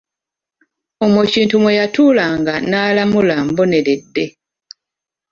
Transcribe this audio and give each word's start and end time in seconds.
Omwo 1.03 1.21
kintu 1.33 1.55
mwe 1.61 1.77
yatuulanga 1.79 2.53
n’alamula 2.69 3.35
mboneredde. 3.47 4.25